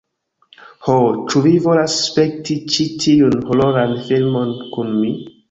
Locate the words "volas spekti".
1.65-2.57